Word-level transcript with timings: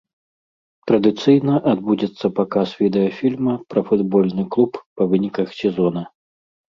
Традыцыйна 0.91 1.55
адбудзецца 1.73 2.25
паказ 2.39 2.67
відэафільма 2.81 3.53
пра 3.75 3.81
футбольны 3.91 4.43
клуб 4.57 4.71
па 5.01 5.09
выніках 5.13 5.47
сезона. 5.63 6.01